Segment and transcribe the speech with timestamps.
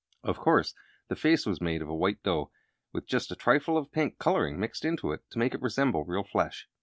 [0.23, 0.73] Of course
[1.09, 2.49] the face was made of the white dough,
[2.91, 6.05] with just a trifle of the pink coloring mixed into it to make it resemble
[6.05, 6.67] real flesh.